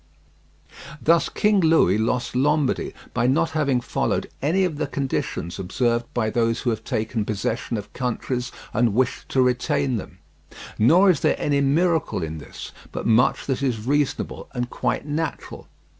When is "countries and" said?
7.93-8.95